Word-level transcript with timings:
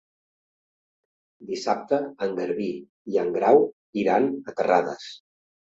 Dissabte 1.51 2.01
en 2.27 2.35
Garbí 2.41 2.73
i 3.15 3.23
en 3.27 3.33
Grau 3.39 3.65
iran 4.05 4.31
a 4.51 4.61
Terrades. 4.61 5.11